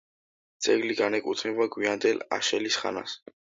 ძეგლი 0.67 0.95
განეკუთვნება 1.01 1.67
გვიანდელ 1.77 2.25
აშელის 2.39 2.81
ხანას. 2.85 3.15